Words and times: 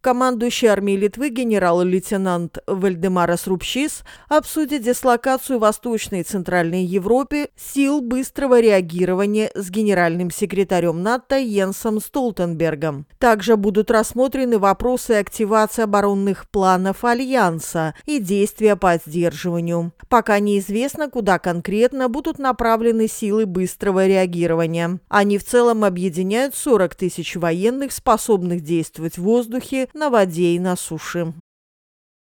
Командующий 0.00 0.68
армией 0.68 0.96
Литвы 0.96 1.30
генерал-лейтенант 1.30 2.58
Вальдемарас 2.68 3.48
Рупшис 3.48 4.04
обсудит 4.28 4.82
дислокацию 4.82 5.58
Восточной 5.58 6.20
и 6.20 6.22
Центральной 6.24 6.84
Европе 6.84 7.48
сил 7.56 8.00
быстрого 8.00 8.60
реагирования 8.60 9.50
с 9.56 9.70
генеральным 9.70 10.30
секретарем 10.30 11.02
НАТО 11.02 11.36
Йенсом 11.36 12.00
Столтенбергом. 12.00 13.06
Также 13.18 13.56
будут 13.56 13.90
рассмотрены 13.90 14.58
вопросы 14.58 15.12
активации 15.12 15.82
оборонных 15.82 16.48
планов 16.48 17.04
Альянса 17.04 17.94
и 18.06 18.20
действия 18.20 18.76
по 18.76 19.00
сдерживанию. 19.04 19.92
Пока 20.08 20.38
неизвестно, 20.38 21.10
куда 21.10 21.40
конкретно 21.40 22.08
будут 22.08 22.38
направлены 22.38 23.08
силы 23.08 23.46
быстрого 23.46 24.06
реагирования. 24.06 25.00
Они 25.08 25.38
в 25.38 25.44
целом 25.44 25.82
объединяют 25.82 26.54
40 26.54 26.94
тысяч 26.94 27.34
военных, 27.34 27.92
способных 27.92 28.62
действовать 28.62 29.18
в 29.18 29.22
воздухе, 29.22 29.87
на 29.94 30.10
воде 30.10 30.54
и 30.54 30.58
на 30.58 30.76
суше. 30.76 31.32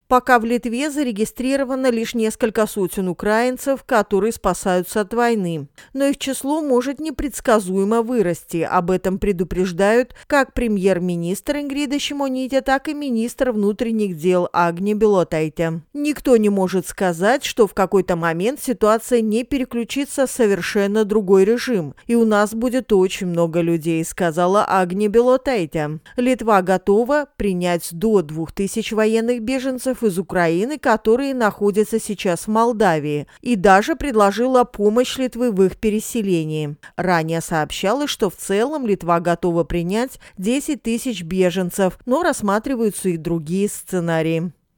Пока 0.08 0.38
в 0.38 0.44
Литве 0.44 0.88
зарегистрировано 0.88 1.90
лишь 1.90 2.14
несколько 2.14 2.68
сотен 2.68 3.08
украинцев, 3.08 3.82
которые 3.84 4.32
спасаются 4.32 5.00
от 5.00 5.12
войны. 5.12 5.66
Но 5.94 6.04
их 6.04 6.18
число 6.18 6.60
может 6.60 7.00
непредсказуемо 7.00 8.02
вырасти. 8.02 8.58
Об 8.58 8.92
этом 8.92 9.18
предупреждают 9.18 10.14
как 10.28 10.54
премьер-министр 10.54 11.56
Ингрида 11.56 11.98
Шимоните, 11.98 12.60
так 12.60 12.86
и 12.86 12.94
министр 12.94 13.50
внутренних 13.50 14.16
дел 14.16 14.48
Агни 14.52 14.94
Белотайте. 14.94 15.82
Никто 15.92 16.36
не 16.36 16.50
может 16.50 16.86
сказать, 16.86 17.44
что 17.44 17.66
в 17.66 17.74
какой-то 17.74 18.14
момент 18.14 18.60
ситуация 18.62 19.20
не 19.20 19.42
переключится 19.42 20.28
в 20.28 20.30
совершенно 20.30 21.04
другой 21.04 21.44
режим, 21.44 21.94
и 22.06 22.14
у 22.14 22.24
нас 22.24 22.54
будет 22.54 22.92
очень 22.92 23.26
много 23.26 23.60
людей, 23.60 24.04
сказала 24.04 24.64
Агни 24.64 25.08
Белотайте. 25.08 25.98
Литва 26.16 26.62
готова 26.62 27.26
принять 27.36 27.88
до 27.90 28.22
2000 28.22 28.94
военных 28.94 29.42
беженцев 29.42 29.95
из 30.02 30.18
Украины, 30.18 30.78
которые 30.78 31.34
находятся 31.34 32.00
сейчас 32.00 32.46
в 32.46 32.48
Молдавии, 32.48 33.26
и 33.40 33.56
даже 33.56 33.96
предложила 33.96 34.64
помощь 34.64 35.16
Литвы 35.18 35.50
в 35.50 35.62
их 35.62 35.76
переселении. 35.76 36.76
Ранее 36.96 37.40
сообщалось, 37.40 38.10
что 38.10 38.30
в 38.30 38.36
целом 38.36 38.86
Литва 38.86 39.20
готова 39.20 39.64
принять 39.64 40.18
10 40.38 40.82
тысяч 40.82 41.22
беженцев, 41.22 41.98
но 42.06 42.22
рассматриваются 42.22 43.08
и 43.08 43.16
другие 43.16 43.68
сценарии. 43.68 44.52